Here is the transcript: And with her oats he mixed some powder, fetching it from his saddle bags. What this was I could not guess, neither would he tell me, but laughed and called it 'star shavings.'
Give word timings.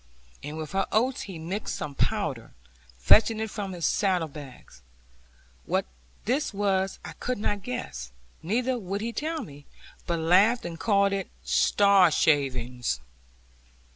And 0.41 0.57
with 0.57 0.71
her 0.71 0.87
oats 0.91 1.21
he 1.29 1.37
mixed 1.37 1.75
some 1.75 1.93
powder, 1.93 2.53
fetching 2.97 3.39
it 3.39 3.51
from 3.51 3.71
his 3.73 3.85
saddle 3.85 4.27
bags. 4.29 4.81
What 5.67 5.85
this 6.25 6.55
was 6.55 6.97
I 7.05 7.11
could 7.13 7.37
not 7.37 7.61
guess, 7.61 8.11
neither 8.41 8.79
would 8.79 9.01
he 9.01 9.13
tell 9.13 9.43
me, 9.43 9.67
but 10.07 10.17
laughed 10.17 10.65
and 10.65 10.79
called 10.79 11.13
it 11.13 11.29
'star 11.43 12.09
shavings.' 12.09 12.99